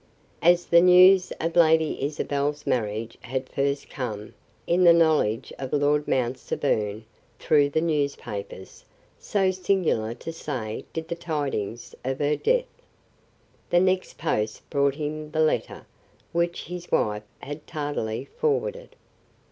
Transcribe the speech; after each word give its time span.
As 0.41 0.65
the 0.65 0.81
news 0.81 1.31
of 1.39 1.55
Lady 1.55 2.03
Isabel's 2.03 2.65
marriage 2.65 3.19
had 3.21 3.47
first 3.47 3.87
come 3.87 4.33
in 4.65 4.83
the 4.83 4.93
knowledge 4.93 5.53
of 5.59 5.73
Lord 5.73 6.07
Mount 6.07 6.39
Severn 6.39 7.05
through 7.37 7.69
the 7.69 7.81
newspapers, 7.81 8.83
so 9.19 9.51
singular 9.51 10.15
to 10.15 10.33
say 10.33 10.85
did 10.91 11.07
the 11.07 11.13
tidings 11.13 11.93
of 12.03 12.17
her 12.17 12.35
death. 12.35 12.65
The 13.69 13.79
next 13.79 14.17
post 14.17 14.67
brought 14.71 14.95
him 14.95 15.29
the 15.29 15.39
letter, 15.39 15.85
which 16.31 16.63
his 16.63 16.91
wife 16.91 17.21
had 17.39 17.67
tardily 17.67 18.25
forwarded. 18.39 18.95